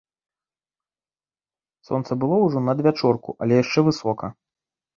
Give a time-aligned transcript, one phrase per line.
[1.89, 4.35] Сонца было ўжо на адвячорку, але яшчэ высока.